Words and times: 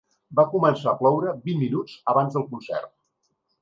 Va 0.39 0.45
començar 0.53 0.89
a 0.93 0.95
ploure 1.03 1.35
vint 1.51 1.63
minuts 1.67 2.01
abans 2.15 2.37
del 2.39 2.51
concert. 2.53 2.95